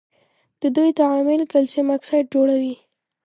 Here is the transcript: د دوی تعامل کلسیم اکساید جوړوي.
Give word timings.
د 0.61 0.63
دوی 0.75 0.89
تعامل 0.99 1.41
کلسیم 1.53 1.87
اکساید 1.95 2.25
جوړوي. 2.33 2.75